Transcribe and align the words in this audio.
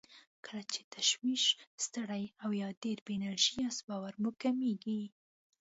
کله 0.45 0.63
چې 0.71 0.81
تشویش، 0.95 1.43
ستړی 1.85 2.23
او 2.43 2.49
يا 2.61 2.69
ډېر 2.83 2.97
بې 3.05 3.13
انرژي 3.19 3.55
ياست 3.63 3.81
باور 3.87 4.13
مو 4.21 4.31
کمېږي. 4.41 5.01